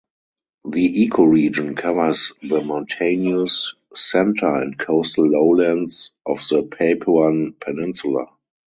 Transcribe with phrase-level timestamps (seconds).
[0.67, 8.25] The ecoregion covers the mountainous center and coastal lowlands of the Papuan Peninsula.